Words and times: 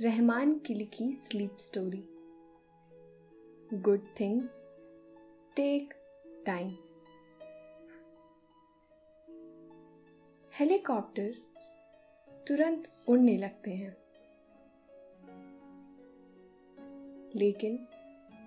रहमान 0.00 0.58
की 0.58 0.74
लिखी 0.74 1.12
sleep 1.12 1.56
story 1.56 2.08
good 3.74 4.06
things 4.20 4.62
take 5.56 5.94
time 6.46 6.68
helicopter 10.54 11.34
तुरंत 12.48 12.92
उड़ने 13.08 13.36
लगते 13.36 13.70
हैं। 13.70 13.96
लेकिन 17.36 17.88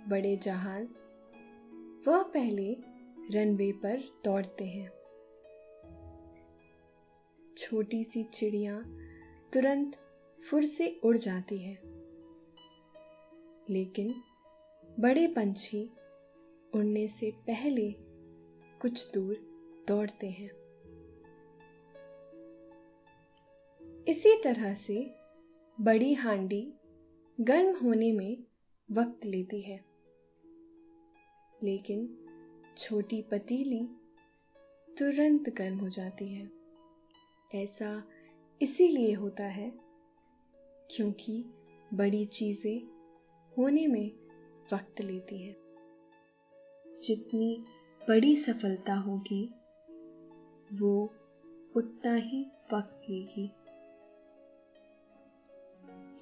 बड़े 0.08 0.38
जहाज़ 0.38 0.92
वह 2.10 2.24
पहले 2.24 2.78
रनवे 3.32 3.72
पर 3.72 4.00
दौड़ते 4.26 4.66
हैं। 4.66 4.92
छोटी 7.58 8.04
सी 8.04 8.24
चिड़िया 8.24 8.82
तुरंत 9.54 10.09
फुर 10.44 10.66
से 10.66 11.00
उड़ 11.04 11.18
जाती 11.18 11.58
है। 11.58 11.82
लेकिन 13.70 14.16
बड़े 15.00 15.28
पंछी 15.28 15.90
उड़ने 16.76 17.08
से 17.08 17.32
पहले 17.32 17.96
कुछ 18.82 19.14
दूर 19.14 19.36
दौड़ते 19.88 20.30
हैं। 20.30 20.50
इसी 24.08 24.42
तरह 24.44 24.74
से 24.74 25.16
बड़ी 25.82 26.14
हांडी 26.14 26.74
गर्म 27.40 27.80
होने 27.80 28.12
में 28.12 28.44
वक्त 28.92 29.26
लेती 29.26 29.62
है। 29.62 29.86
लेकिन 31.64 32.26
छोटी 32.78 33.22
पतीली 33.22 33.88
तुरंत 34.98 35.50
गर्म 35.50 35.78
हो 35.78 35.90
जाती 35.90 36.28
है। 36.28 36.52
ऐसा 37.56 38.04
इसीलिए 38.62 39.14
होता 39.14 39.46
है 39.46 39.89
क्योंकि 40.90 41.46
बड़ी 41.94 42.26
चीज़ें 42.26 42.82
होने 43.58 43.88
में 43.88 44.12
वक्त 44.74 45.02
लेती 45.02 45.42
है। 45.42 45.58
जितनी 47.04 47.64
बड़ी 48.10 48.36
सफलता 48.36 48.96
होगी, 48.96 49.46
वो 50.74 51.14
उतना 51.76 52.16
ही 52.16 52.46
वक्त 52.74 53.10
लेगी। 53.10 53.52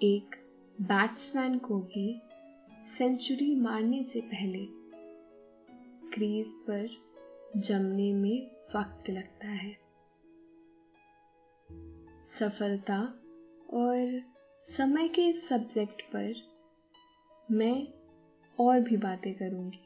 एक 0.04 0.36
बैट्समैन 0.82 1.60
को 1.60 1.80
भी 1.80 2.22
सेंचुरी 2.98 3.56
मारने 3.56 4.04
से 4.04 4.22
पहले 4.22 4.68
क्रीज 6.10 6.54
पर 6.54 6.90
जमने 7.58 8.14
में 8.14 8.48
वक्त 8.76 9.10
लगता 9.10 9.48
है। 9.48 9.78
सफलता 12.24 13.20
और 13.74 14.24
समय 14.68 15.08
के 15.08 15.22
इस 15.22 15.48
सब्जेक्ट 15.48 16.02
पर 16.02 16.34
मैं 17.52 17.88
और 18.60 18.80
भी 18.80 18.98
बातें 18.98 19.34
करूँगी। 19.34 19.84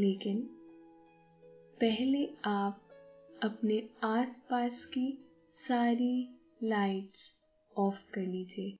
लेकिन 0.00 0.40
पहले 1.80 2.34
आप 2.44 2.88
अपने 3.42 3.90
आसपास 4.04 4.84
की 4.84 5.30
सारी 5.48 6.40
लाइट्स 6.62 7.40
ऑफ़ 7.76 8.10
कर 8.10 8.20
लीजिए। 8.20 8.76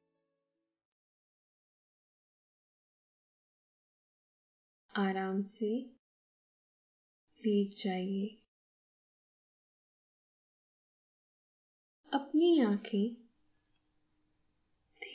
आराम 4.96 5.42
से 5.42 5.80
लेट 7.46 7.74
जाइए। 7.84 8.42
अपनी 12.12 12.60
आँखें 12.60 13.27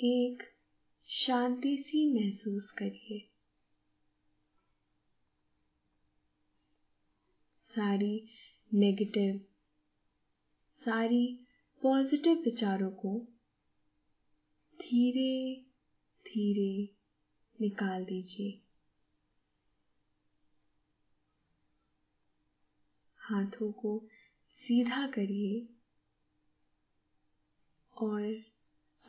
एक 0.00 0.42
शांति 1.08 1.76
सी 1.76 2.14
महसूस 2.14 2.70
करिए। 2.70 3.30
सारी 7.60 8.28
नेगेटिव 8.74 9.40
सारी 10.68 11.46
पॉजिटिव 11.82 12.36
विचारों 12.36 12.90
को 12.90 13.20
धीरे 14.80 15.60
धीरे 16.26 16.94
निकाल 17.60 18.04
दीजिए। 18.04 18.50
हाथों 23.18 23.72
को 23.72 24.08
सीधा 24.50 25.06
करिए 25.06 25.68
और 27.96 28.55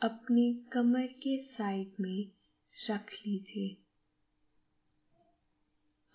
अपनी 0.02 0.64
कमर 0.72 1.06
के 1.06 1.42
साइड 1.42 1.92
में 2.00 2.30
रख 2.90 3.12
लीजिए। 3.26 3.76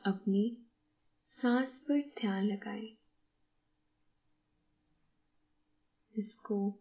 अपनी 0.06 0.58
सांस 1.28 1.82
पर 1.82 2.02
ध्यान 2.02 2.46
लगाएँ। 2.46 2.98
इसको 6.18 6.80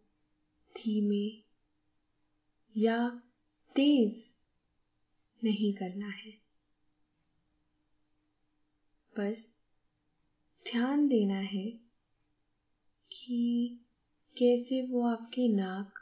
धीमे 0.77 1.45
या 2.77 3.09
तेज 3.77 4.35
नहीं 5.45 5.75
करना 5.75 6.09
है। 6.09 6.33
बस 9.19 9.57
ध्यान 10.73 11.09
देना 11.09 11.39
है 11.39 11.71
कि 13.13 13.81
कैसे 14.39 14.87
वो 14.87 15.07
आपके 15.07 15.49
नाक 15.49 16.02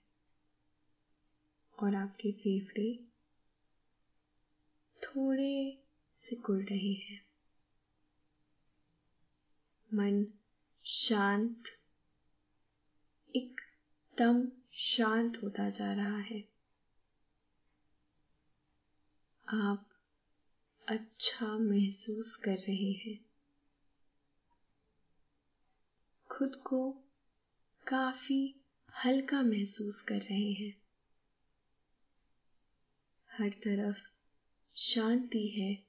और 1.83 1.95
आपके 1.95 2.31
फेफड़े 2.31 3.07
थोड़े 5.03 5.77
सिकुड़ 6.15 6.63
रहे 6.63 6.93
हैं। 6.93 7.25
मन 9.93 10.25
शांत, 10.85 11.63
एकदम 13.35 14.51
शांत 14.73 15.43
होता 15.43 15.69
जा 15.69 15.93
रहा 15.93 16.17
है। 16.17 16.49
आप 19.47 19.89
अच्छा 20.87 21.57
महसूस 21.57 22.35
कर 22.35 22.57
रहे 22.57 22.91
हैं। 22.91 23.25
खुद 26.29 26.55
को 26.55 26.91
काफ़ी 27.87 28.61
हल्का 29.05 29.41
महसूस 29.41 30.01
कर 30.01 30.19
रहे 30.21 30.51
हैं। 30.51 30.80
हर 33.31 33.49
तरफ़ 33.49 33.97
शांति 34.75 35.47
है, 35.47 35.83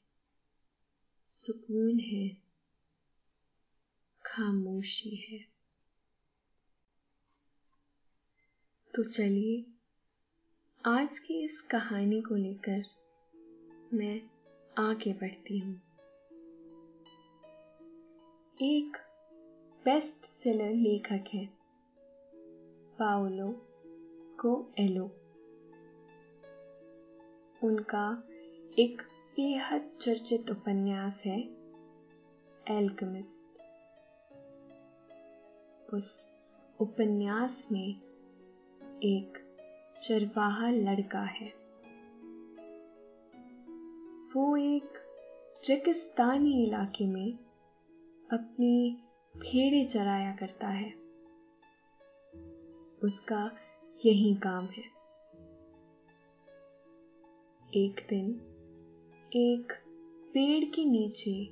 सुकून 1.27 1.99
है, 1.99 2.29
खामोशी 4.27 5.17
है। 5.17 5.39
तो 8.95 9.05
चलिए, 9.05 9.65
आज 10.87 11.19
की 11.19 11.45
इस 11.45 11.61
कहानी 11.61 12.23
को 12.23 12.35
लेकर 12.35 12.85
मैं 13.93 14.21
आगे 14.79 15.13
बढ़ती 15.13 15.59
हूँ। 15.59 15.81
एक 18.63 18.97
बेस्ट 19.85 20.25
सेलर 20.25 20.71
लेखक 20.71 21.25
है, 21.35 21.47
पाओलो 22.99 23.53
को 24.41 24.73
एलो 24.79 25.22
उनका 27.65 28.25
एक 28.79 29.03
बेहद 29.37 29.91
चर्चित 30.01 30.51
उपन्यास 30.51 31.23
है 31.27 31.41
एल्कमिस्ट 32.69 33.63
उस 35.95 36.33
उपन्यास 36.81 37.69
में 37.73 37.89
एक 39.03 39.57
चरवाहा 40.03 40.71
लड़का 40.71 41.23
है। 41.23 41.49
वो 44.35 44.57
एक 44.57 44.93
रेगिस्तानी 45.69 46.65
इलाके 46.65 47.07
में 47.07 47.39
अपनी 48.33 48.99
भेड़े 49.37 49.85
चराया 49.85 50.33
करता 50.33 50.69
है। 50.69 50.91
उसका 53.05 53.57
यही 54.07 54.35
काम 54.35 54.65
है। 54.67 54.92
एक 57.75 58.07
दिन 58.11 58.27
एक 59.37 59.73
पेड़ 60.35 60.65
के 60.65 60.85
नीचे 60.85 61.45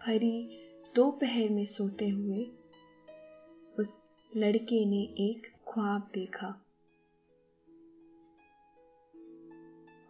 भरी 0.00 0.60
दोपहर 0.94 1.48
में 1.48 1.64
सोते 1.64 2.08
हुए 2.08 2.46
उस 3.78 4.06
लड़के 4.36 4.84
ने 4.86 5.02
एक 5.02 5.46
ख्वाब 5.68 6.10
देखा। 6.14 6.64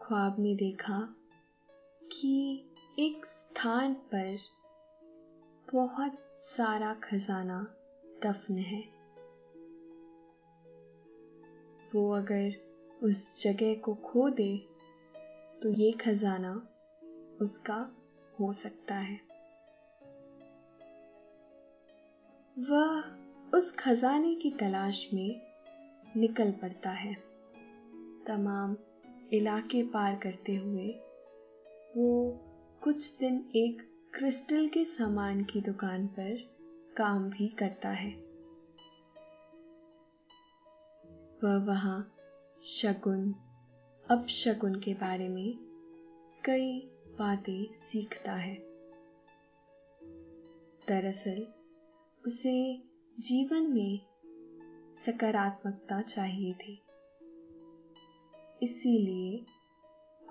ख्वाब 0.02 0.36
में 0.38 0.56
देखा 0.56 1.14
कि 2.12 2.64
एक 2.98 3.26
स्थान 3.26 3.94
पर 3.94 4.38
बहुत 5.74 6.18
सारा 6.36 6.94
खजाना 6.94 7.74
दफन 8.26 8.58
है। 8.58 8.82
वो 11.94 12.12
अगर 12.12 12.52
उस 13.02 13.42
जगह 13.42 13.74
को 13.74 13.94
खो 13.94 14.30
दे 14.30 14.73
तो 15.62 15.68
ये 15.68 15.92
खजाना 15.92 16.68
उसका 17.40 17.96
हो 18.40 18.52
सकता 18.52 18.94
है। 18.94 19.20
वह 22.58 23.04
उस 23.54 23.76
खजाने 23.76 24.34
की 24.34 24.50
तलाश 24.50 25.08
में 25.14 25.40
निकल 26.16 26.52
पड़ता 26.52 26.90
है। 26.90 27.14
तमाम 28.26 28.76
इलाके 29.32 29.82
पार 29.82 30.16
करते 30.16 30.54
हुए 30.54 30.88
वो 31.96 32.40
कुछ 32.82 33.18
दिन 33.18 33.48
एक 33.56 33.82
क्रिस्टल 34.14 34.68
के 34.68 34.84
सामान 34.84 35.44
की 35.44 35.60
दुकान 35.60 36.06
पर 36.06 36.54
काम 36.96 37.30
भी 37.30 37.48
करता 37.48 37.88
है। 37.88 38.10
वह 41.44 41.64
वहाँ 41.64 42.14
शकुन 44.04 44.18
अपशकुन 44.18 44.74
के 44.74 44.94
बारे 44.94 45.28
में 45.28 45.58
कई 46.44 46.80
बातें 47.18 47.72
सीखता 47.72 48.32
है। 48.32 48.54
दरअसल, 50.88 51.46
उसे 52.26 52.82
जीवन 53.20 53.62
में 53.62 54.00
सकारात्मकता 54.92 56.02
चाहिए 56.02 56.52
थी। 56.52 56.82
इसीलिए 58.62 59.46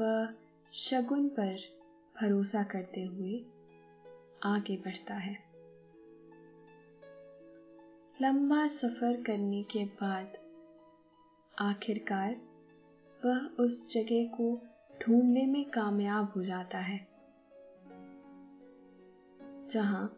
वह 0.02 0.34
शगुन 0.74 1.30
पर 1.30 1.58
भरोसा 2.22 2.64
करते 2.64 3.04
हुए 3.04 3.46
आगे 4.44 4.78
बढ़ता 4.78 5.14
है। 5.14 5.34
लंबा 8.22 8.68
सफ़र 8.68 9.24
करने 9.24 9.64
के 9.64 9.86
बाद 9.86 10.38
आखिरकार 11.60 12.53
वह 13.26 13.46
उस 13.60 13.94
जगह 13.94 14.26
को 14.26 14.62
ढूँढने 15.02 15.46
में 15.46 15.70
कामयाब 15.70 16.34
हो 16.36 16.44
जाता 16.44 16.78
है। 16.78 17.08
जहाँ 19.70 20.16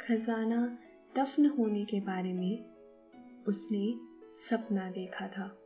खजाना 0.00 0.78
दफन 1.16 1.46
होने 1.46 1.84
के 1.84 2.00
बारे 2.00 2.32
में 2.32 2.64
उसने 3.48 3.94
सपना 4.30 4.90
देखा 4.90 5.28
था। 5.28 5.58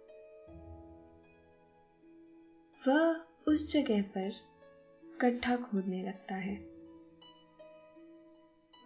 वह 2.88 3.20
उस 3.48 3.72
जगह 3.72 4.02
पर 4.02 4.32
गड्ढा 5.22 5.56
खोदने 5.56 6.02
लगता 6.02 6.34
है। 6.34 6.56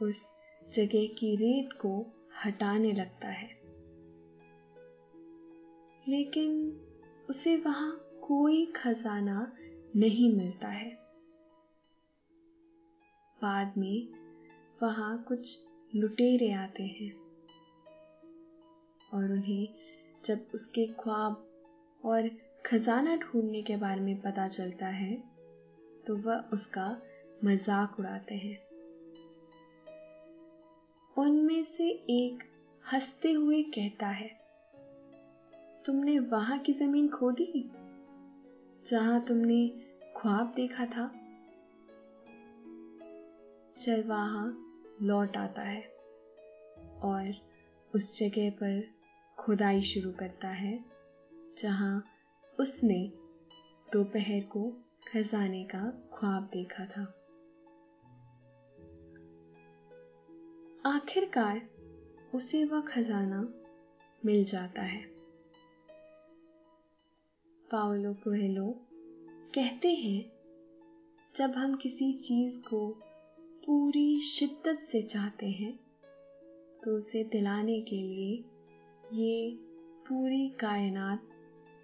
उस 0.03 0.33
जगह 0.73 1.07
की 1.07 1.37
रेत 1.37 1.73
को 1.73 2.07
हटाने 2.45 2.93
लगता 2.93 3.29
है। 3.29 3.49
लेकिन 6.09 6.82
उसे 7.31 7.57
वहाँ 7.57 7.91
कोई 8.23 8.65
खजाना 8.67 9.53
नहीं 9.97 10.31
मिलता 10.33 10.69
है। 10.69 10.91
बाद 13.39 13.73
में 13.79 14.07
वहाँ 14.83 15.25
कुछ 15.29 15.59
लुटेरे 15.95 16.53
आते 16.53 16.83
हैं 16.83 17.13
और 19.15 19.33
उन्हें 19.33 19.69
जब 20.25 20.51
उसके 20.55 20.87
ख्वाब 20.87 21.43
और 22.05 22.31
खजाना 22.67 23.17
ढूँढने 23.17 23.63
के 23.63 23.77
बारे 23.77 24.01
में 24.01 24.17
पता 24.17 24.49
चलता 24.49 24.87
है 24.87 25.17
तो 26.07 26.17
वह 26.17 26.45
उसका 26.53 26.97
मज़ाक 27.45 27.99
उड़ाते 28.01 28.35
हैं। 28.35 28.59
उनमें 31.17 31.63
से 31.63 31.89
एक 32.11 32.45
हँसते 32.93 33.33
हुए 33.33 33.63
कहता 33.63 34.09
है 34.09 34.42
तुमने 35.87 36.19
वहाँ 36.19 36.59
की 36.59 36.73
ज़मीन 36.73 37.09
खोदी 37.09 37.71
जहाँ 38.87 39.25
तुमने 39.25 39.69
ख्वाब 40.17 40.53
देखा 40.57 40.87
था? 40.87 41.09
चरवाहा 43.79 44.53
लौट 45.03 45.37
आता 45.37 45.63
है 45.63 45.93
और 47.03 47.35
उस 47.95 48.19
जगह 48.19 48.51
पर 48.51 48.89
खुदाई 49.39 49.83
शुरू 49.83 50.13
करता 50.13 50.49
है, 50.49 50.85
जहाँ 51.59 52.05
उसने 52.61 53.13
दोपहर 53.93 54.41
को 54.41 54.73
खजाने 55.09 55.65
का 55.65 56.11
ख्वाब 56.15 56.51
देखा 56.53 56.87
था। 56.87 57.19
आखिरकार 60.87 61.63
उसे 62.35 62.65
वह 62.65 62.81
खजाना 62.81 63.49
मिल 64.25 64.45
जाता 64.45 64.83
है। 64.83 65.12
पाओलो 67.73 68.13
कोहेलो 68.15 68.65
कहते 69.55 69.89
हैं, 69.89 70.25
जब 71.37 71.51
हम 71.51 71.75
किसी 71.75 72.13
चीज़ 72.13 72.59
को 72.61 72.89
पूरी 73.67 74.21
शिद्दत 74.21 74.79
से 74.79 75.03
चाहते 75.03 75.47
हैं 75.47 75.73
तो 76.85 76.97
उसे 76.97 77.23
दिलाने 77.25 77.81
के 77.81 77.97
लिए 77.97 78.35
ये 79.13 79.55
पूरी 80.09 80.49
कायनात 80.49 81.29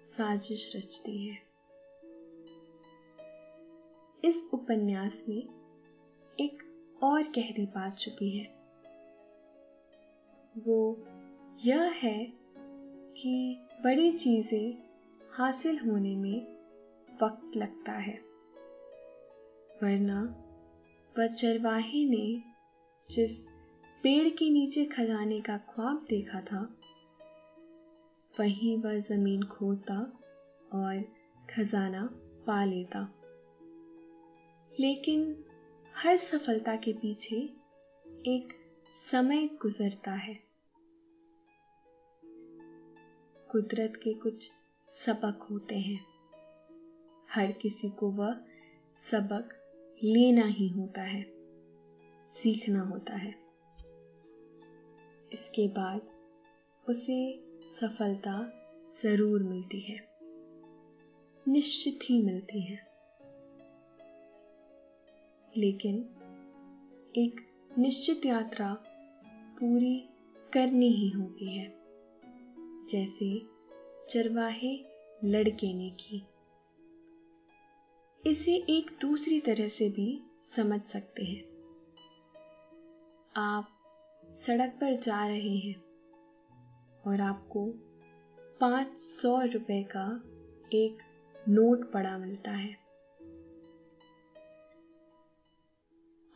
साजिश 0.01 0.75
रचती 0.75 1.17
है। 1.27 1.37
इस 4.25 4.49
उपन्यास 4.53 5.25
में 5.29 5.41
एक 6.39 6.63
और 7.03 7.23
गहरी 7.23 7.65
बात 7.65 7.97
छुपी 7.97 8.29
है। 8.29 8.45
वो 10.57 10.97
यह 11.65 11.81
है 11.81 12.33
कि 13.17 13.59
बड़ी 13.83 14.11
चीज़ें 14.11 14.88
हासिल 15.39 15.79
होने 15.79 16.15
में 16.15 16.41
वक्त 17.21 17.57
लगता 17.57 17.91
है। 17.91 18.19
वरना 19.83 20.23
वह 21.17 21.27
चरवाहे 21.27 22.05
ने 22.05 22.43
जिस 23.11 23.47
पेड़ 24.03 24.29
के 24.29 24.49
नीचे 24.49 24.85
खजाने 24.85 25.41
का 25.41 25.57
ख्वाब 25.57 26.05
देखा 26.09 26.41
था, 26.41 26.77
वहीं 28.39 28.77
वह 28.77 28.99
ज़मीन 28.99 29.43
खोदता 29.43 30.19
और 30.73 31.03
खजाना 31.49 32.09
पा 32.47 32.65
लेता। 32.65 33.13
लेकिन 34.79 35.43
हर 35.95 36.15
सफलता 36.15 36.75
के 36.75 36.93
पीछे 36.93 37.35
एक 38.07 38.53
समय 38.93 39.47
गुजरता 39.47 40.11
है। 40.11 40.39
कुदरत 43.51 43.93
के 44.03 44.13
कुछ 44.13 44.51
सबक 45.09 45.47
होते 45.51 45.75
हैं। 45.75 46.05
हर 47.35 47.51
किसी 47.51 47.89
को 47.89 48.09
वह 48.11 48.33
सबक 48.93 49.49
लेना 50.03 50.45
ही 50.45 50.67
होता 50.67 51.01
है, 51.01 51.21
सीखना 52.31 52.81
होता 52.81 53.15
है। 53.15 53.33
इसके 55.33 55.67
बाद 55.67 56.01
उसे 56.89 57.39
सफलता 57.67 58.51
ज़रूर 59.03 59.43
मिलती 59.43 59.79
है, 59.79 60.09
निश्चित 61.47 61.99
ही 62.03 62.21
मिलती 62.21 62.61
है। 62.61 62.87
लेकिन 65.57 65.95
एक 67.15 67.41
निश्चित 67.77 68.25
यात्रा 68.25 68.73
पूरी 69.59 70.09
करनी 70.53 70.89
ही 70.89 71.09
होती 71.09 71.57
है, 71.57 71.73
जैसे 72.89 73.41
चरवाहे 74.09 74.88
लड़के 75.23 75.73
ने 75.73 75.89
की। 75.89 76.23
इसे 78.29 78.55
एक 78.55 78.97
दूसरी 79.01 79.39
तरह 79.39 79.67
से 79.67 79.89
भी 79.89 80.23
समझ 80.39 80.81
सकते 80.81 81.23
हैं। 81.23 81.49
आप 83.35 83.69
सड़क 84.31 84.69
पर 84.69 84.95
जा 84.95 85.27
रहे 85.27 85.57
हैं 85.57 85.75
और 87.07 87.21
आपको 87.21 87.65
पाँच 88.59 88.97
सौ 88.97 89.41
रुपए 89.41 89.83
का 89.83 90.23
एक 90.73 90.97
नोट 91.49 91.91
पड़ा 91.91 92.17
मिलता 92.17 92.51
है। 92.51 92.73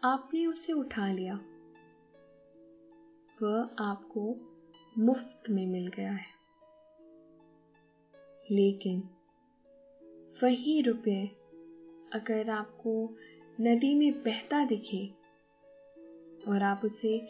आपने 0.04 0.46
उसे 0.46 0.74
उठा 0.74 1.12
लिया। 1.12 1.36
वह 3.42 3.70
आपको 3.80 4.36
मुफ़्त 4.98 5.50
में 5.50 5.68
मिल 5.68 5.88
गया 5.88 6.12
है। 6.12 6.43
लेकिन 8.52 9.10
वही 10.44 10.82
रुपये 10.82 11.26
अगर 12.14 12.50
आपको 12.50 13.16
नदी 13.62 13.96
में 13.96 14.12
बहता 14.14 14.66
दिखे 14.66 15.08
और 16.48 16.64
आप 16.64 16.82
उसे 16.86 17.28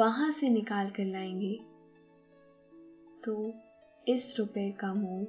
वहाँ 0.00 0.30
से 0.30 0.48
निकाल 0.48 0.90
कर 0.90 1.04
लाएँगे 1.04 1.60
तो 3.24 3.54
इस 4.08 4.36
रुपए 4.38 4.70
का 4.70 4.94
मोल 4.94 5.26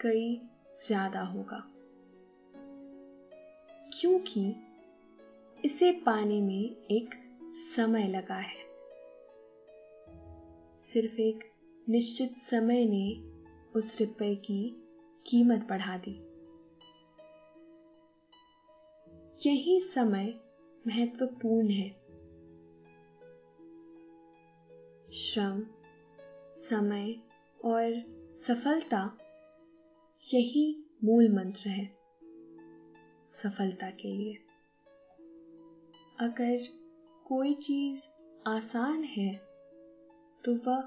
कई 0.00 0.40
ज़्यादा 0.86 1.20
होगा। 1.20 1.64
क्योंकि 4.00 4.56
इसे 5.64 5.92
पाने 5.92 6.40
में 6.40 6.86
एक 6.90 7.10
समय 7.54 8.08
लगा 8.08 8.36
है। 8.36 8.68
सिर्फ़ 10.78 11.20
एक 11.20 11.38
निश्चित 11.88 12.36
समय 12.36 12.86
ने 12.86 13.37
उस 13.76 14.00
रुपए 14.00 14.34
की 14.34 14.82
कीमत 15.26 15.66
बढ़ा 15.70 15.98
दी। 15.98 16.24
यही 19.46 19.80
समय 19.80 20.40
महत्वपूर्ण 20.86 21.68
है। 21.70 21.90
श्रम, 25.12 25.66
समय 26.54 27.16
और 27.64 28.04
सफलता 28.34 29.18
यही 30.34 30.84
मूल 31.04 31.28
मंत्र 31.28 31.68
है 31.68 31.98
सफलता 33.24 33.90
के 33.90 34.08
लिए। 34.08 34.38
अगर 36.20 36.58
कोई 37.24 37.54
चीज़ 37.54 38.06
आसान 38.46 39.04
है 39.04 39.34
तो 40.44 40.54
वह 40.54 40.80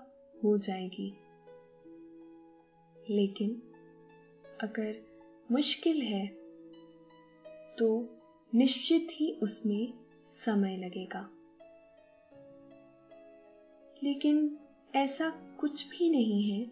हो 0.43 0.57
जाएगी। 0.57 1.20
लेकिन 3.11 3.61
अगर 4.61 5.05
मुश्किल 5.51 6.01
है 6.01 6.27
तो 7.77 8.09
निश्चित 8.55 9.07
ही 9.11 9.31
उसमें 9.31 9.93
समय 10.21 10.77
लगेगा। 10.77 11.29
लेकिन 14.03 14.57
ऐसा 14.95 15.29
कुछ 15.59 15.89
भी 15.89 16.09
नहीं 16.09 16.51
है 16.51 16.71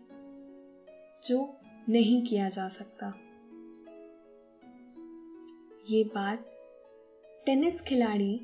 जो 1.27 1.58
नहीं 1.89 2.25
किया 2.25 2.50
जा 2.50 2.69
सकता। 2.69 3.08
ये 5.89 6.03
बात 6.03 6.50
टेनिस 7.46 7.81
खिलाड़ी 7.81 8.41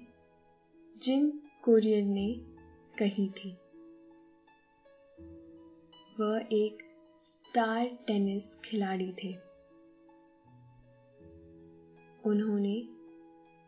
जिम 1.03 1.29
कोरियर 1.63 2.03
ने 2.03 2.35
कही 2.99 3.29
थी। 3.29 3.57
वह 6.19 6.47
एक 6.51 6.84
स्टार 7.55 7.85
टेनिस 8.07 8.59
खिलाड़ी 8.59 9.11
थे। 9.11 9.35
उन्होंने 12.25 12.87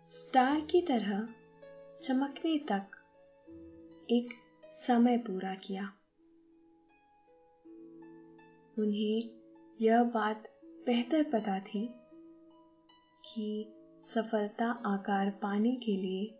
स्टार 0.06 0.62
की 0.62 0.82
तरह 0.82 1.30
चमकने 2.04 2.58
तक 2.58 2.86
एक 4.10 4.30
समय 4.66 5.18
पूरा 5.18 5.56
किया। 5.56 5.94
उन्हें 8.80 9.30
यह 9.82 10.04
बात 10.04 10.44
बेहतर 10.86 11.24
पता 11.24 11.60
थी 11.60 11.90
कि 13.34 13.74
सफलता 14.02 14.72
आकार 14.72 15.30
पाने 15.30 15.76
के 15.76 15.98
लिए 15.98 16.40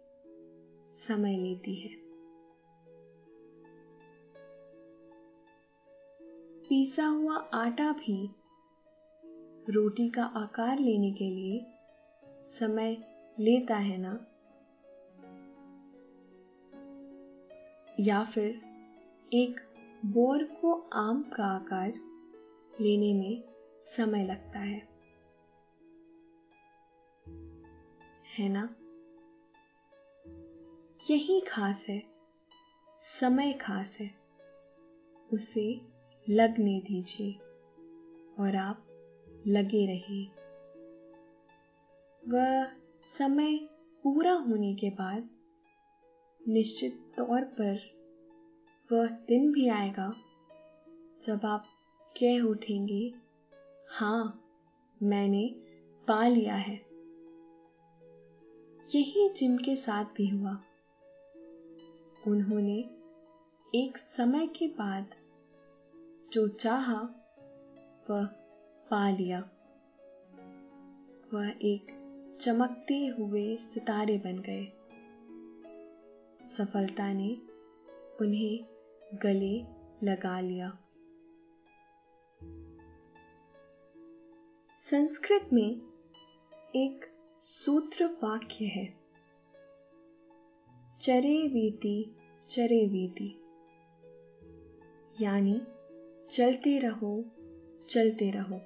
समय 0.90 1.38
लेती 1.38 1.76
है। 1.76 2.07
पीसा 6.70 7.06
हुआ 7.06 7.36
आटा 7.36 7.92
भी 7.92 8.30
रोटी 9.70 10.10
का 10.10 10.24
आकार 10.24 10.80
लेने 10.80 11.12
के 11.12 11.30
लिए 11.30 11.66
समय 12.44 12.98
लेता 13.40 13.76
है 13.76 13.98
ना? 13.98 14.26
या 18.00 18.24
फिर 18.24 18.62
एक 19.34 19.60
बोर 20.06 20.44
को 20.44 20.90
आम 20.94 21.24
का 21.24 21.46
आकार 21.46 21.94
लेने 22.82 23.14
में 23.14 23.44
समय 23.80 24.26
लगता 24.26 24.60
है। 24.60 24.88
है 28.38 28.50
ना? 28.50 28.76
यही 31.10 31.42
खास 31.42 31.86
है, 31.90 32.04
समय 33.00 33.54
खास 33.54 33.98
है। 34.00 34.12
उसे 35.34 35.87
लगने 36.30 36.80
दीजिए 36.80 37.34
और 38.40 38.56
आप 38.56 38.88
लगे 39.48 39.86
रहिए। 39.86 40.26
वह 42.28 42.68
समय 43.02 43.58
पूरा 44.04 44.34
होने 44.34 44.76
के 44.76 44.90
बाद 44.90 45.30
निश्चित 46.48 47.14
तौर 47.18 47.42
पर 47.42 47.98
वह 48.92 49.08
दिन 49.08 49.52
भी 49.52 49.68
आएगा 49.68 50.14
जब 51.28 51.46
आप 51.46 51.66
कह 52.20 52.42
उठेंगे, 52.42 53.14
हाँ, 53.90 54.44
मैंने 55.04 55.56
पा 56.08 56.28
लिया 56.28 56.56
है। 56.56 56.88
यही 58.96 59.30
जिम 59.30 59.58
के 59.58 59.76
साथ 59.76 60.06
भी 60.06 60.28
हुआ। 60.28 60.64
उन्होंने 62.28 62.90
एक 63.76 63.98
समय 63.98 64.48
के 64.48 64.68
बाद 64.68 65.06
जो 66.34 66.48
चाहा, 66.48 67.02
वह 68.10 68.26
पा 68.90 69.10
लिया। 69.10 69.50
वह 71.34 71.50
एक 71.50 71.98
चमकते 72.42 73.08
हुए 73.08 73.58
सितारे 73.58 74.18
बन 74.18 74.40
गए। 74.40 74.66
सफलता 76.48 77.14
ने 77.14 77.38
उन्हें 78.22 78.66
गले 79.24 79.66
लगा 80.04 80.40
लिया। 80.40 80.78
संस्कृत 84.74 85.50
में 85.54 85.82
एक 86.76 87.06
सूत्र 87.40 88.06
वाक्य 88.06 88.66
है। 88.66 88.98
चरे 91.02 91.48
वीति 91.48 92.16
चरे 92.50 92.88
वीति। 92.88 93.42
यानी 95.22 95.62
चलते 96.32 96.78
रहो 96.80 97.10
चलते 97.90 98.30
रहो। 98.32 98.60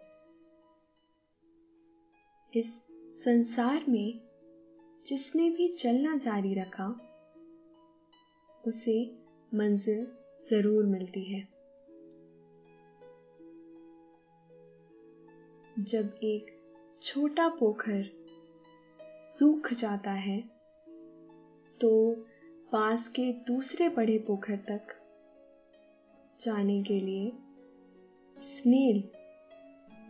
इस 2.54 2.72
संसार 3.16 3.86
में 3.90 4.20
जिसने 5.06 5.50
भी 5.50 5.68
चलना 5.68 6.16
जारी 6.18 6.54
रखा, 6.54 6.88
उसे 8.64 8.96
मंजिल 9.52 10.06
ज़रूर 10.42 10.86
मिलती 10.86 11.24
है। 11.24 11.42
जब 15.80 16.20
एक 16.24 16.52
छोटा 17.02 17.48
पोखर 17.50 18.04
सूख 19.20 19.72
जाता 19.74 20.12
है 20.12 20.40
तो 21.82 21.92
पास 22.72 23.08
के 23.08 23.32
दूसरे 23.48 23.90
बड़े 23.90 24.18
पोखर 24.18 24.58
तक 24.68 24.98
जाने 26.40 26.82
के 26.84 27.00
लिए 27.00 27.32
स्नेल, 28.42 29.04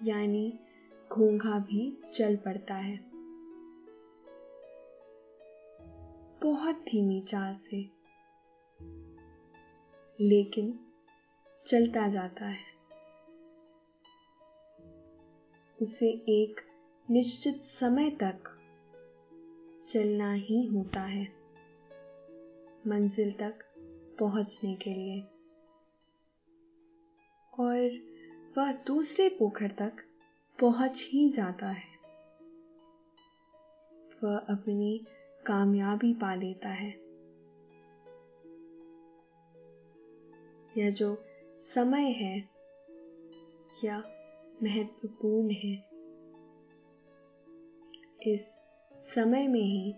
यानी 0.08 0.60
घोंघा 1.12 1.60
भी 1.60 1.98
चल 2.14 2.36
पड़ता 2.36 2.76
है। 2.76 3.00
बहुत 6.42 6.76
धीमी 6.76 7.22
चाल 7.22 7.54
से, 7.54 7.78
लेकिन 10.20 10.80
चलता 11.66 12.08
जाता 12.08 12.46
है। 12.46 12.72
उसे 15.82 16.10
एक 16.30 16.62
निश्चित 17.10 17.62
समय 17.62 18.10
तक 18.10 18.58
चलना 19.88 20.34
ही 20.34 20.66
होता 20.66 21.02
है, 21.02 21.28
मंजिल 22.88 23.32
तक 23.32 23.54
पहुँचने 24.20 24.76
के 24.76 24.94
लिए। 24.94 25.22
और 27.60 28.11
वह 28.58 28.72
दूसरे 28.72 29.30
पोखर 29.30 29.72
तक 29.72 29.94
पहुँच 30.60 31.10
ही 31.12 31.30
जाता 31.30 31.68
है। 31.68 31.92
वह 34.24 34.38
अपनी 34.38 35.06
कामयाबी 35.46 36.14
पा 36.14 36.36
लेता 36.36 36.70
है। 36.70 36.90
यह 40.78 40.92
जो 40.92 41.24
समय 41.58 42.10
है, 42.10 42.50
यह 43.84 43.98
महत्वपूर्ण 44.64 45.52
है। 45.52 45.92
इस 48.34 48.60
समय 48.94 49.48
में 49.48 49.62
ही 49.62 49.96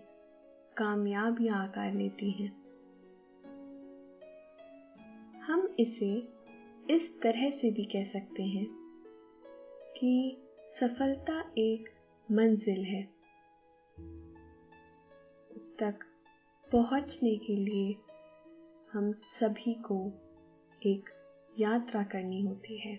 कामयाबियाँ 0.76 1.64
आकार 1.64 1.92
लेती 1.92 2.30
हैं। 2.30 2.64
हम 5.40 5.76
इसे 5.78 6.33
इस 6.90 7.20
तरह 7.20 7.50
से 7.50 7.70
भी 7.70 7.84
कह 7.84 8.04
सकते 8.04 8.42
हैं 8.42 8.66
कि 9.96 10.36
सफलता 10.68 11.52
एक 11.58 11.88
मंजिल 12.32 12.84
है। 12.84 13.04
उस 15.54 15.78
तक 15.78 15.94
पहुँचने 16.72 17.36
के 17.36 17.56
लिए 17.56 17.96
हम 18.92 19.12
सभी 19.12 19.74
को 19.74 20.12
एक 20.86 21.10
यात्रा 21.58 22.02
करनी 22.02 22.42
होती 22.42 22.78
है। 22.78 22.96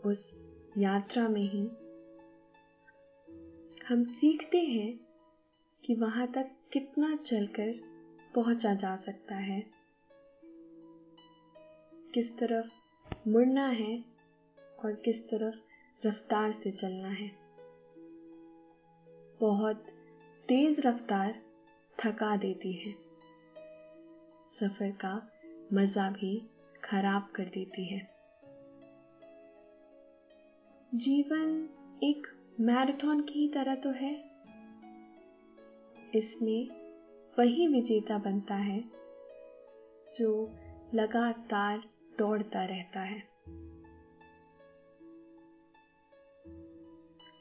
उस 0.00 0.40
यात्रा 0.78 1.28
में 1.28 1.42
ही 1.42 1.68
हम 3.88 4.04
सीखते 4.04 4.58
हैं 4.58 5.00
कि 5.84 5.94
वहाँ 5.94 6.32
तक 6.32 6.50
कितना 6.72 7.16
चलकर 7.16 7.72
पहुँचा 8.34 8.74
जा 8.74 8.96
सकता 8.96 9.34
है। 9.34 9.77
किस 12.18 12.38
तरफ़ 12.38 12.66
मुड़ना 13.28 13.68
है 13.68 14.04
और 14.84 14.92
किस 14.92 15.24
तरफ़ 15.24 15.56
रफ्तार 16.06 16.52
से 16.52 16.70
चलना 16.70 17.08
है। 17.08 17.30
बहुत 19.40 19.86
तेज 20.48 20.86
रफ्तार 20.86 21.42
थका 21.98 22.36
देती 22.36 22.72
है। 22.72 22.94
सफ़र 24.44 24.90
का 24.90 25.30
मज़ा 25.72 26.10
भी 26.10 26.50
खराब 26.84 27.32
कर 27.34 27.44
देती 27.44 27.84
है। 27.84 28.14
जीवन 30.94 31.68
एक 32.02 32.26
मैराथन 32.60 33.20
की 33.20 33.48
तरह 33.48 33.74
तो 33.74 33.90
है। 33.90 34.14
इसमें 36.14 36.70
वही 37.38 37.68
विजेता 37.68 38.18
बनता 38.18 38.54
है 38.54 38.84
जो 40.18 40.56
लगातार 40.94 41.97
दौड़ता 42.18 42.64
रहता 42.64 43.00
है। 43.00 43.22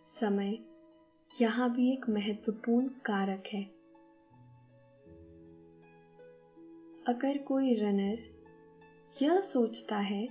समय 0.06 0.60
यहाँ 1.42 1.74
भी 1.74 1.92
एक 1.94 2.10
महत्वपूर्ण 2.10 2.88
कारक 2.88 3.44
है। 3.54 3.64
अगर 7.08 7.38
कोई 7.38 7.74
रनर 7.74 8.18
यह 9.22 9.42
सोचता 9.42 9.98
है 9.98 10.28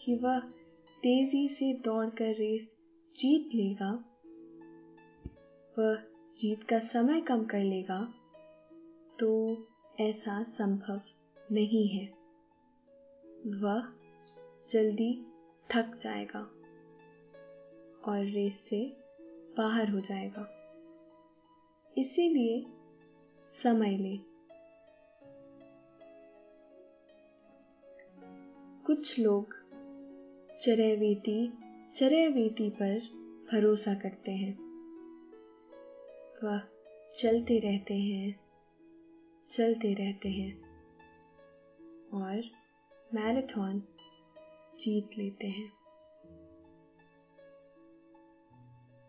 कि 0.00 0.14
वह 0.16 0.40
तेज़ी 1.02 1.48
से 1.48 1.72
दौड़कर 1.74 2.34
रेस 2.34 2.76
जीत 3.16 3.54
लेगा, 3.54 4.04
वह 5.78 6.02
जीत 6.38 6.64
का 6.64 6.78
समय 6.78 7.20
कम 7.20 7.44
कर 7.44 7.60
लेगा 7.60 8.14
तो 9.20 9.30
ऐसा 10.00 10.42
संभव 10.42 11.00
नहीं 11.52 11.88
है। 11.88 12.21
वह 13.46 13.88
जल्दी 14.70 15.26
थक 15.70 15.98
जाएगा 16.00 16.40
और 18.04 18.24
रेस 18.24 18.60
से 18.60 18.96
बाहर 19.58 19.90
हो 19.90 20.00
जाएगा। 20.00 20.58
इसीलिए 21.98 22.66
समय 23.62 23.98
ले। 23.98 24.32
कुछ 28.86 29.18
लोग 29.18 29.54
चरैवेती 30.60 31.52
चरैवेती 31.94 32.70
पर 32.70 32.98
भरोसा 33.52 33.94
करते 33.94 34.32
हैं। 34.32 34.58
वह 36.44 36.60
चलते 37.16 37.58
रहते 37.58 37.94
हैं, 37.94 38.40
चलते 39.50 39.94
रहते 39.94 40.28
हैं 40.28 40.62
और 42.14 42.61
मैराथन 43.14 43.82
जीत 44.80 45.10
लेते 45.18 45.46
हैं। 45.46 45.72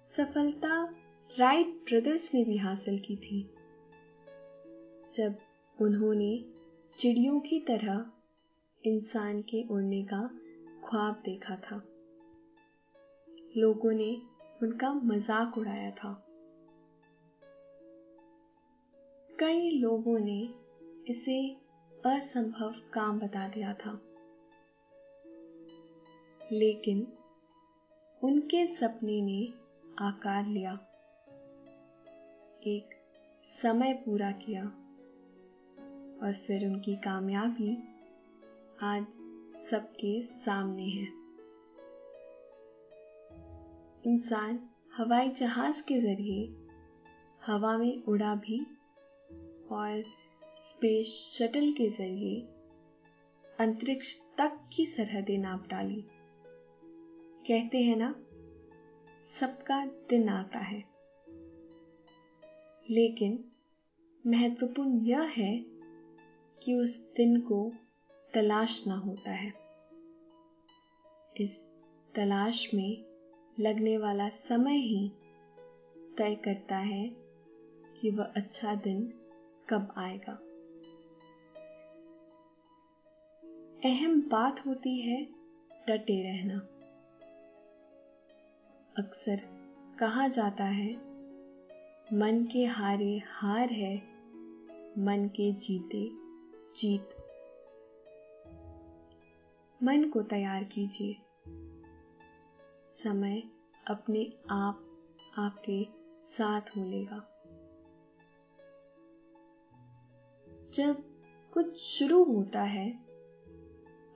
सफलता 0.04 0.94
राइट 1.39 1.68
ब्रदर्स 1.68 2.34
ने 2.34 2.44
भी 2.44 2.58
हासिल 2.58 3.00
की 3.00 3.16
थी। 3.16 3.42
जब 5.13 5.38
उन्होंने 5.82 6.46
चिड़ियों 7.00 7.39
की 7.39 7.60
तरह 7.60 8.06
इंसान 8.86 9.42
के 9.42 9.68
उड़ने 9.68 10.04
का 10.04 10.30
ख्वाब 10.84 11.22
देखा 11.26 11.56
था, 11.56 11.82
लोगों 13.58 13.92
ने 13.92 14.22
उनका 14.63 14.94
मज़ाक 14.94 15.58
उड़ाया 15.58 15.92
था। 15.92 16.26
कई 19.39 19.72
लोगों 19.72 20.20
ने 20.20 20.54
इसे 21.08 21.62
असंभव 22.10 22.74
काम 22.94 23.20
बता 23.20 23.48
दिया 23.48 23.74
था। 23.74 24.02
लेकिन 26.52 27.08
उनके 28.24 28.68
सपने 28.68 29.22
ने 29.22 29.54
आकार 30.00 30.46
लिया। 30.46 30.74
एक 32.63 32.89
समय 33.44 33.94
पूरा 33.94 34.32
किया 34.32 34.63
और 36.24 36.34
फिर 36.34 36.66
उनकी 36.68 36.96
कामयाबी 36.96 37.84
आज 38.82 39.06
सबके 39.66 40.22
सामने 40.22 40.84
है। 40.84 41.08
इंसान 44.06 44.70
हवाई 44.98 45.30
जहाज़ 45.30 45.84
के 45.84 46.02
ज़रिए 46.02 46.68
हवा 47.46 47.78
में 47.78 48.04
उड़ा 48.04 48.36
भी 48.36 48.60
और 49.72 50.23
स्पेस 50.84 51.08
शटल 51.08 51.72
के 51.72 51.89
ज़रिए 51.89 52.41
अंतरिक्ष 53.60 54.15
तक 54.38 54.69
की 54.76 54.86
सरहदें 54.86 55.38
नाप 55.38 55.67
डाली। 55.67 56.06
कहते 57.48 57.78
हैं 57.78 57.96
ना, 57.96 58.15
सबका 59.19 59.86
दिन 59.86 60.30
आता 60.30 60.60
है। 60.60 60.84
लेकिन 62.89 63.46
महत्वपूर्ण 64.28 65.02
यह 65.06 65.22
है 65.22 65.65
कि 66.63 66.74
उस 66.74 67.13
दिन 67.15 67.39
को 67.41 67.72
तलाशना 68.34 68.96
होता 68.96 69.32
है। 69.32 69.54
इस 71.38 71.67
तलाश 72.15 72.74
में 72.74 73.06
लगने 73.60 73.98
वाला 73.98 74.30
समय 74.30 74.78
ही 74.78 75.12
तय 76.17 76.36
करता 76.36 76.78
है 76.78 77.10
कि 78.02 78.10
वह 78.10 78.24
अच्छा 78.24 78.76
दिन 78.76 79.13
कब 79.69 79.93
आएगा। 79.98 80.50
अहम 83.86 84.22
बात 84.22 84.65
होती 84.65 85.02
है 85.02 85.26
डटे 85.88 86.24
रहना। 86.24 86.58
अक्सर 88.98 89.41
कहा 90.00 90.28
जाता 90.28 90.63
है, 90.63 90.93
मन 92.13 92.50
के 92.52 92.65
हारे 92.65 93.22
हार 93.26 93.69
है, 93.69 93.98
मन 94.98 95.30
के 95.36 95.52
जीते 95.54 96.10
जीत। 96.76 97.10
मन 99.84 100.10
को 100.10 100.22
तैयार 100.22 100.63
कीजिए। 100.63 101.17
समय 102.89 103.43
अपने 103.88 104.34
आप 104.50 104.86
आपके 105.38 105.88
साथ 106.22 106.62
मिलेगा 106.78 107.46
जब 110.74 111.04
कुछ 111.54 111.78
शुरू 111.78 112.24
होता 112.24 112.62
है 112.62 113.03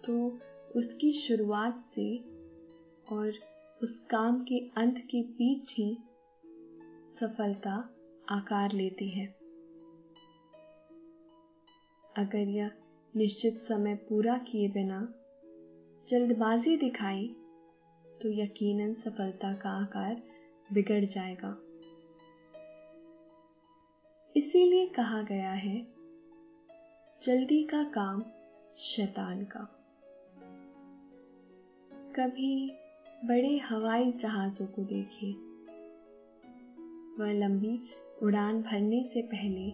तो 0.07 0.39
उसकी 0.75 1.11
शुरुआत 1.11 1.81
से 1.81 2.17
और 3.11 3.33
उस 3.83 3.99
काम 3.99 4.43
के 4.43 4.59
अंत 4.77 4.99
के 4.99 5.21
बीच 5.21 5.75
ही 5.77 5.97
सफलता 7.09 7.89
आकार 8.29 8.71
लेती 8.71 9.09
है। 9.09 9.25
अगर 12.17 12.47
यह 12.47 12.71
निश्चित 13.15 13.57
समय 13.57 13.95
पूरा 13.95 14.37
किए 14.37 14.67
बिना 14.67 15.13
जल्दबाजी 16.07 16.77
दिखाई 16.77 17.27
तो 18.21 18.29
यकीनन 18.31 18.93
सफलता 18.93 19.53
का 19.53 19.69
आकार 19.69 20.21
बिगड़ 20.73 21.05
जाएगा। 21.05 21.57
इसीलिए 24.35 24.87
कहा 24.87 25.21
गया 25.21 25.51
है, 25.51 25.87
जल्दी 27.23 27.63
का 27.63 27.83
काम 27.83 28.23
शैतान 28.77 29.43
का। 29.43 29.76
कभी 32.19 32.71
बड़े 33.25 33.57
हवाई 33.57 34.11
जहाजों 34.11 34.67
को 34.67 34.83
देखिए 34.83 35.33
वह 37.19 37.33
लंबी 37.33 37.79
उड़ान 38.23 38.61
भरने 38.61 39.03
से 39.03 39.21
पहले 39.21 39.69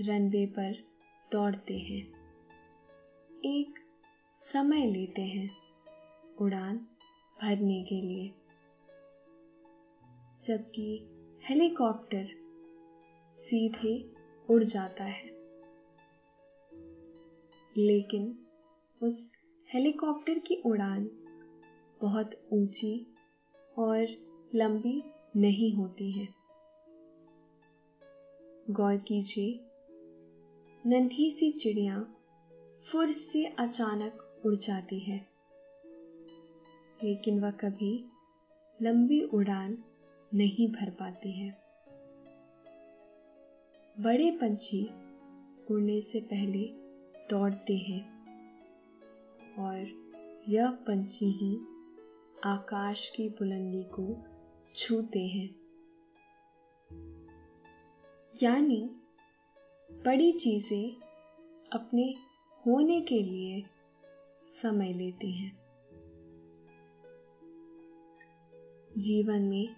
रनवे 0.00 0.46
पर 0.46 0.74
दौड़ते 1.32 1.78
हैं। 1.78 2.06
एक 3.44 3.78
समय 4.34 4.86
लेते 4.86 5.22
हैं 5.22 5.50
उड़ान 6.40 6.78
भरने 7.42 7.84
के 7.84 8.00
लिए। 8.00 8.28
जबकि 10.42 11.08
हेलीकॉप्टर 11.44 12.26
सीधे 13.28 14.12
उड़ 14.50 14.64
जाता 14.64 15.04
है। 15.04 15.28
लेकिन 17.76 18.46
उस 19.02 19.32
हेलीकॉप्टर 19.74 20.38
की 20.38 20.62
उड़ान 20.66 21.10
बहुत 22.02 22.30
ऊँची 22.52 23.06
और 23.78 24.06
लंबी 24.54 25.02
नहीं 25.36 25.72
होती 25.72 26.10
है। 26.10 26.28
गौर 28.70 28.96
कीजिए 28.96 29.60
नन्ही 30.86 31.30
सी 31.30 31.50
चिड़िया 31.50 32.06
फुर 32.84 33.08
से 33.08 33.44
अचानक 33.44 34.42
उड़ 34.46 34.54
जाती 34.54 34.98
है। 34.98 35.26
लेकिन 37.04 37.40
वह 37.40 37.50
कभी 37.50 38.04
लंबी 38.82 39.22
उड़ान 39.22 39.78
नहीं 40.34 40.68
भर 40.68 40.90
पाती 40.90 41.32
है। 41.32 41.62
बड़े 44.00 44.30
पंछी 44.30 44.90
उड़ने 45.70 46.00
से 46.00 46.20
पहले 46.20 46.64
दौड़ते 47.30 47.76
हैं 47.76 48.18
और 49.58 50.08
यह 50.48 50.70
पंछी 50.70 51.26
ही 51.26 51.77
आकाश 52.44 53.08
की 53.08 53.28
बुलंदी 53.28 53.84
को 53.84 54.16
छूते 54.74 55.20
हैं। 55.20 55.54
यानी, 58.42 58.90
बड़ी 59.92 60.32
चीज़ें 60.32 60.90
अपने 61.72 62.14
होने 62.66 63.00
के 63.00 63.22
लिए 63.22 63.64
समय 64.42 64.92
लेती 64.92 65.32
हैं। 65.32 65.58
जीवन 68.98 69.42
में 69.42 69.68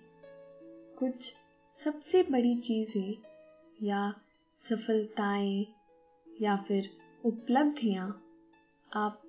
कुछ 0.99 1.35
सबसे 1.71 2.23
बड़ी 2.23 2.57
चीज़ें 2.57 3.17
या 3.83 4.21
सफलताएँ 4.57 5.67
या 6.41 6.57
फिर 6.57 6.91
उपलब्धियाँ 7.25 8.25
आप 8.93 9.23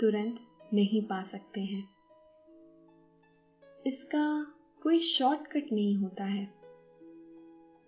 तुरंत 0.00 0.40
नहीं 0.74 1.02
पा 1.02 1.22
सकते 1.22 1.60
हैं। 1.60 1.93
इसका 3.86 4.46
कोई 4.82 5.00
शॉर्टकट 5.00 5.72
नहीं 5.72 5.96
होता 5.96 6.24
है। 6.24 6.48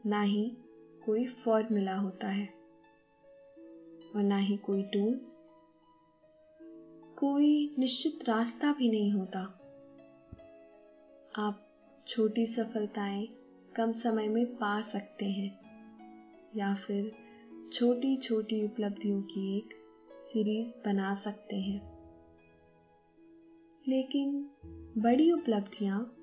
ना 0.07 0.23
ही 0.23 0.57
कोई 1.07 1.27
फॉर्मूला 1.27 1.95
होता 1.95 2.29
है। 2.29 2.47
और 4.17 4.23
ना 4.23 4.39
ही 4.39 4.57
कोई 4.57 4.83
टूल्स 4.83 5.47
कोई 7.19 7.75
निश्चित 7.79 8.29
रास्ता 8.29 8.73
भी 8.73 8.89
नहीं 8.89 9.13
होता। 9.13 9.39
आप 11.37 11.67
छोटी 12.09 12.47
सफलताएँ 12.47 13.29
कम 13.77 13.93
समय 13.93 14.29
में 14.29 14.47
पा 14.47 14.83
सकते 14.83 15.25
हैं। 15.25 15.67
या 16.57 16.75
फिर 16.75 17.13
छोटी 17.73 18.17
छोटी 18.17 18.65
उपलब्धियों 18.65 19.23
की 19.23 19.59
एक 19.59 19.69
सीरीज़ 20.21 20.77
बना 20.85 21.15
सकते 21.15 21.57
हैं। 21.57 21.96
लेकिन 23.89 24.51
बड़ी 24.99 25.33
उपलब्धियाँ 25.33 26.17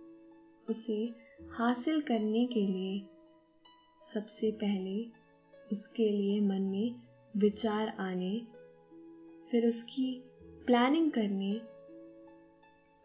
उसे 0.69 1.13
हासिल 1.51 2.01
करने 2.01 2.45
के 2.45 2.59
लिए 2.59 3.09
सबसे 4.11 4.51
पहले 4.51 5.23
उसके 5.71 6.09
लिए 6.09 6.41
मन 6.41 6.61
में 6.61 6.95
विचार 7.37 7.87
आने, 7.99 8.47
फिर 9.51 9.67
उसकी 9.67 10.23
प्लानिंग 10.65 11.11
करने, 11.11 11.61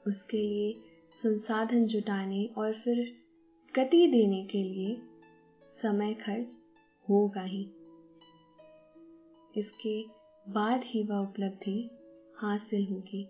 उसके 0.06 0.36
लिए 0.36 0.80
संसाधन 1.10 1.86
जुटाने 1.86 2.50
और 2.58 2.72
फिर 2.74 3.16
गति 3.76 4.06
देने 4.06 4.44
के 4.44 4.62
लिए 4.62 5.00
समय 5.82 6.14
खर्च 6.14 6.58
होगा 7.08 7.42
ही। 7.42 7.62
इसके 9.56 10.04
बाद 10.52 10.80
ही 10.84 11.02
वह 11.02 11.18
उपलब्धि 11.18 11.90
हासिल 12.36 12.86
होगी। 12.86 13.28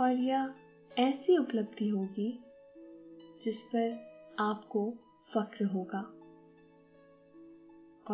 और 0.00 0.12
यह 0.12 0.54
ऐसी 0.98 1.36
उपलब्धि 1.36 1.88
होगी 1.88 2.44
जिस 3.42 3.62
पर 3.62 4.10
आपको 4.38 4.94
फक्र 5.34 5.64
होगा। 5.64 6.00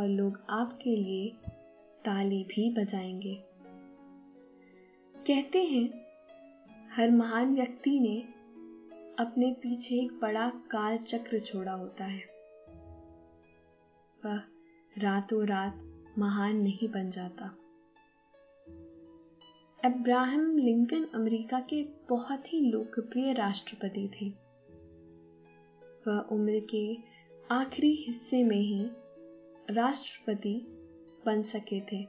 और 0.00 0.08
लोग 0.08 0.40
आपके 0.50 0.96
लिए 0.96 1.30
ताली 2.04 2.44
भी 2.44 2.74
बजाएँगे। 2.74 3.34
कहते 5.26 5.64
हैं, 5.64 6.06
हर 6.90 7.10
महान 7.10 7.54
व्यक्ति 7.54 8.00
ने 8.00 8.22
अपने 9.22 9.52
पीछे 9.52 9.94
एक 9.94 10.20
बड़ा 10.20 10.50
काल 10.50 10.98
चक्र 10.98 11.38
छोड़ा 11.40 11.72
होता 11.72 12.04
है। 12.04 12.22
वह 14.24 14.40
रातों 14.98 15.46
रात 15.46 15.82
महान 16.18 16.56
नहीं 16.56 16.88
बन 16.88 17.10
जाता। 17.10 17.58
अब्राहम 19.86 20.58
लिंकन 20.58 21.04
अमेरिका 21.14 21.60
के 21.60 21.82
बहुत 21.82 22.52
ही 22.52 22.60
लोकप्रिय 22.60 23.32
राष्ट्रपति 23.32 24.08
थे। 24.08 24.28
वह 26.06 26.18
उम्र 26.18 26.66
के 26.74 26.96
आखिरी 27.50 27.94
हिस्से 27.94 28.44
में 28.44 28.60
ही 28.60 28.86
राष्ट्रपति 29.70 30.66
बन 31.26 31.42
सके 31.42 31.80
थे। 31.80 32.04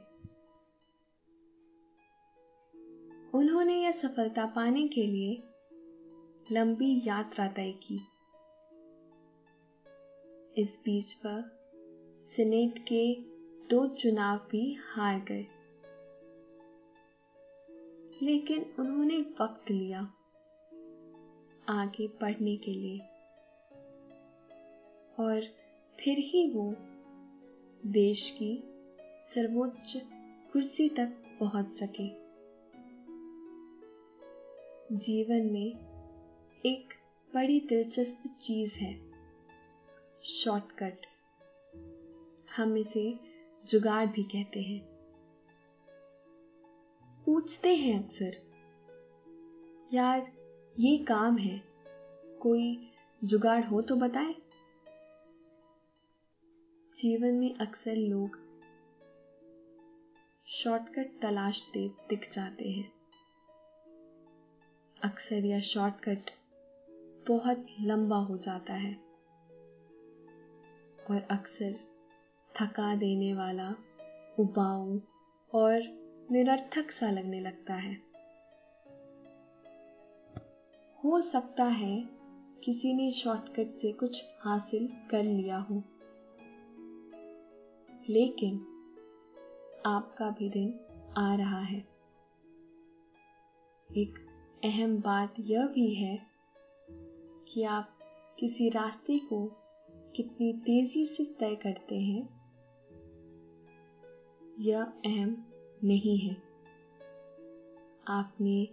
उन्होंने 3.34 3.82
यह 3.82 3.90
सफलता 3.90 4.46
पाने 4.46 4.88
के 4.88 5.06
लिए 5.06 5.42
लंबी 6.52 7.02
यात्रा 7.06 7.48
तय 7.48 7.72
की। 7.72 8.00
इस 10.60 10.82
बीच 10.84 11.20
वह 11.26 11.44
सीनेट 12.18 12.78
के 12.78 13.14
दो 13.70 13.86
चुनाव 13.86 14.38
भी 14.38 14.76
हार 14.80 15.20
गए। 15.20 15.46
लेकिन 18.22 18.74
उन्होंने 18.78 19.18
वक्त 19.18 19.70
लिया 19.70 20.12
आगे 21.68 22.08
पढ़ने 22.08 22.56
के 22.56 22.70
लिए। 22.70 22.98
और 25.20 25.42
फिर 26.00 26.18
ही 26.18 26.50
वो 26.50 26.74
देश 27.86 28.30
की 28.30 28.62
सर्वोच्च 29.28 30.02
कुर्सी 30.52 30.88
तक 30.88 31.06
पहुँच 31.40 31.76
सके। 31.76 32.28
जीवन 34.96 35.50
में 35.52 35.76
एक 36.66 36.94
बड़ी 37.34 37.60
दिलचस्प 37.60 38.38
चीज़ 38.40 38.78
है, 38.78 39.00
शॉर्टकट। 40.22 41.06
हम 42.56 42.76
इसे 42.76 43.18
जुगाड़ 43.68 44.06
भी 44.06 44.22
कहते 44.22 44.60
हैं। 44.60 44.87
पूछते 47.28 47.74
हैं 47.74 48.04
अक्सर, 48.04 48.36
यार, 49.92 50.32
ये 50.78 50.98
काम 50.98 51.36
है, 51.36 51.62
कोई 52.24 52.90
जुगाड़ 53.24 53.64
हो 53.64 53.82
तो 53.82 53.96
बताए? 53.96 54.34
जीवन 56.96 57.34
में 57.34 57.54
अक्सर 57.54 57.96
लोग 57.96 58.38
शॉर्टकट 60.46 61.20
तलाशते 61.22 61.88
दिख 61.88 62.32
जाते 62.32 62.68
हैं। 62.68 62.92
अक्सर 65.04 65.44
यह 65.44 65.60
शॉर्टकट 65.60 66.30
बहुत 67.28 67.66
लंबा 67.80 68.16
हो 68.16 68.36
जाता 68.36 68.74
है 68.74 68.94
और 71.10 71.28
अक्सर 71.30 71.76
थका 72.60 72.94
देने 72.94 73.34
वाला, 73.34 73.74
उबाऊ 74.38 75.00
और 75.54 75.97
निरर्थक 76.30 76.90
सा 76.90 77.10
लगने 77.10 77.40
लगता 77.40 77.74
है। 77.74 78.02
हो 81.04 81.20
सकता 81.20 81.64
है 81.64 82.08
किसी 82.64 82.94
ने 82.94 83.12
शॉर्टकट 83.12 83.76
से 83.76 83.92
कुछ 83.92 84.24
हासिल 84.40 84.88
कर 85.10 85.22
लिया 85.22 85.58
हो। 85.58 85.82
लेकिन 88.08 88.54
आपका 89.86 90.30
भी 90.30 90.48
दिन 90.48 90.80
आ 91.16 91.34
रहा 91.34 91.60
है। 91.60 91.88
एक 93.96 94.26
अहम 94.64 94.98
बात 94.98 95.34
यह 95.40 95.66
भी 95.66 95.94
है 95.94 96.26
कि 97.48 97.62
आप 97.62 97.98
किसी 98.38 98.68
रास्ते 98.68 99.18
को 99.18 99.56
कितनी 100.16 100.52
तेज़ी 100.52 101.06
से 101.06 101.24
तय 101.24 101.54
करते 101.54 101.98
हैं। 101.98 102.38
यह 104.58 104.82
अहम 104.82 105.47
नहीं 105.84 106.18
है। 106.18 106.34
आपने 108.08 108.64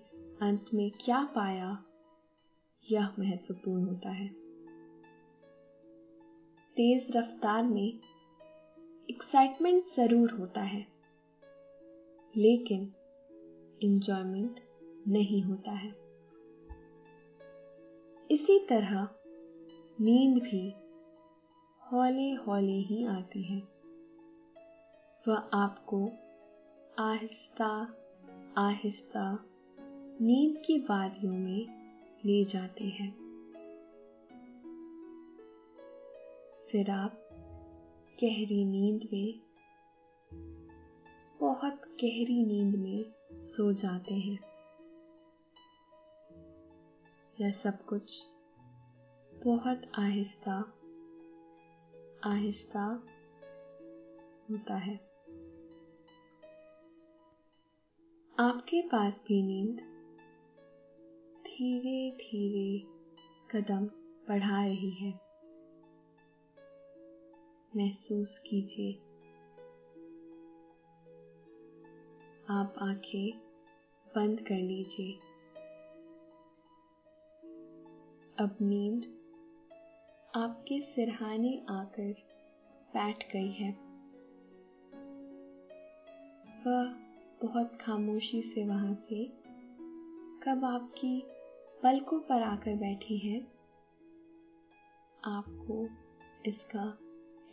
अंत 0.41 0.65
में 0.73 0.91
क्या 1.01 1.23
पाया? 1.35 1.85
यह 2.83 3.13
महत्वपूर्ण 3.19 3.83
होता 3.83 4.09
है। 4.09 4.27
तेज 6.75 7.07
रफ्तार 7.17 7.63
में 7.63 7.99
एक्साइटमेंट 9.09 9.83
ज़रूर 9.85 10.31
होता 10.31 10.61
है, 10.61 10.85
लेकिन 12.33 12.93
इंजॉयमेंट 13.81 14.59
नहीं 15.07 15.41
होता 15.43 15.71
है। 15.71 15.93
इसी 18.31 18.59
तरह 18.59 19.07
नींद 20.01 20.37
भी 20.37 20.67
हौले 21.81 22.31
हौले 22.33 22.77
ही 22.81 23.05
आती 23.05 23.43
है। 23.43 23.59
वह 25.25 25.49
आपको 25.53 26.07
आहिस्ता 26.99 27.95
आहिस्ता, 28.57 29.45
नींद 30.21 30.63
की 30.65 30.79
वादियों 30.79 31.33
में 31.33 31.67
ले 32.25 32.45
जाते 32.45 32.83
हैं। 32.83 33.11
फिर 36.71 36.91
आप 36.91 37.11
गहरी 38.23 38.65
नींद 38.65 39.09
में, 39.13 39.39
बहुत 41.39 41.73
गहरी 41.73 42.45
नींद 42.45 42.75
में 42.75 43.13
सो 43.31 43.73
जाते 43.73 44.13
हैं। 44.13 44.39
यह 47.41 47.51
सब 47.51 47.85
कुछ 47.85 48.27
बहुत 49.45 49.81
आहिस्ता 49.97 50.73
आहिस्ता 52.23 53.03
होता 54.49 54.75
है। 54.75 55.14
आपके 58.39 58.81
पास 58.81 59.25
भी 59.27 59.43
नींद 59.43 59.77
धीरे 61.47 62.11
धीरे 62.11 62.79
कदम 63.51 63.85
बढ़ा 64.29 64.65
रही 64.65 64.89
है। 64.89 65.19
महसूस 67.75 68.39
कीजिए। 68.39 68.93
आप 72.49 72.73
आँखें 72.81 73.39
बंद 74.15 74.41
कर 74.41 74.55
लीजिए। 74.55 75.13
अब 78.39 78.57
नींद 78.61 79.03
आपके 80.35 80.81
सिरहाने 80.81 81.65
आकर 81.69 82.13
बैठ 82.93 83.33
गई 83.33 83.51
है। 83.51 83.71
वह 86.67 87.04
बहुत 87.43 87.77
खामोशी 87.81 88.41
से 88.41 88.65
वहाँ 88.65 88.93
से। 88.93 89.25
कब 90.43 90.65
आपकी 90.65 91.23
पलकों 91.83 92.19
पर 92.19 92.41
आकर 92.41 92.75
बैठी 92.75 93.17
है, 93.17 93.41
आपको 95.25 95.89
इसका 96.45 96.97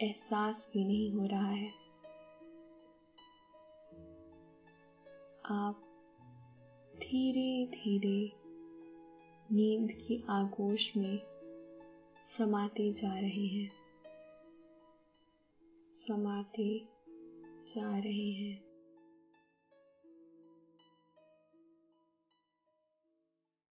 एहसास 0.03 0.71
भी 0.75 0.85
नहीं 0.85 1.13
हो 1.13 1.27
रहा 1.27 1.51
है। 1.51 1.73
आप 5.45 5.83
धीरे 6.97 7.67
धीरे 7.67 8.33
नींद 9.53 9.93
की 9.93 10.25
आगोश 10.31 10.97
में 10.97 11.23
समाते 12.25 12.93
जा 12.93 13.19
रहे 13.19 13.47
हैं। 13.47 13.73
समाते 15.91 16.89
जा 17.67 17.99
रहे 17.99 18.31
हैं। 18.31 18.72